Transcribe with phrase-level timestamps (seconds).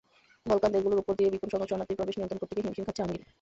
[0.49, 3.23] Balkan দেশগুলোর ওপর দিয়ে বিপুলসংখ্যক শরণার্থীর প্রবেশ নিয়ন্ত্রণ করতে গিয়ে হিমশিম খাচ্ছে হাঙ্গেরি।